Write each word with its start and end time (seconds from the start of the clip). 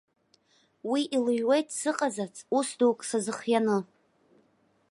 Уи 0.89 1.01
илыҩуеит 1.15 1.67
сыҟазарц 1.79 2.35
ус 2.57 2.69
дук 2.79 2.97
сазыхианы. 3.09 3.77